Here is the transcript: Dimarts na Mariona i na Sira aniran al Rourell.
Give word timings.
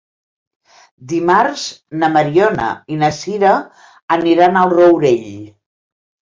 Dimarts 1.11 1.65
na 1.99 2.09
Mariona 2.15 2.71
i 2.95 2.99
na 3.03 3.11
Sira 3.21 3.53
aniran 4.19 4.61
al 4.65 4.77
Rourell. 4.77 5.33